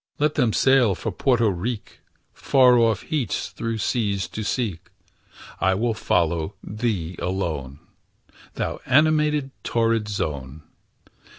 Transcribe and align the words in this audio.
Let 0.17 0.33
them 0.33 0.51
sail 0.51 0.95
for 0.95 1.11
Porto 1.11 1.47
Rique, 1.47 1.99
Far 2.33 2.75
off 2.79 3.03
heats 3.03 3.49
through 3.49 3.77
seas 3.77 4.27
to 4.29 4.41
seek; 4.43 4.89
I 5.59 5.75
will 5.75 5.93
follow 5.93 6.55
thee 6.63 7.15
alone, 7.19 7.77
Thou 8.55 8.79
animated 8.87 9.51
torrid 9.63 10.07
zone! 10.09 10.63